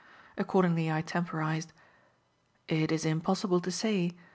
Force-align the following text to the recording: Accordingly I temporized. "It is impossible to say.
Accordingly 0.35 0.91
I 0.91 1.03
temporized. 1.03 1.73
"It 2.67 2.91
is 2.91 3.05
impossible 3.05 3.61
to 3.61 3.69
say. 3.69 4.13